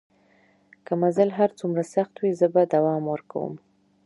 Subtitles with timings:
[0.85, 3.53] که مزل هر څومره سخت وي زه به دوام ورکوم.